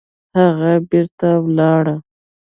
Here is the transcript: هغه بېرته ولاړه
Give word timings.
هغه 0.39 0.71
بېرته 0.89 1.29
ولاړه 1.43 1.95